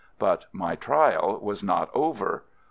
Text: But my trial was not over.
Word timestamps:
But 0.17 0.45
my 0.51 0.75
trial 0.75 1.37
was 1.43 1.61
not 1.61 1.91
over. 1.93 2.45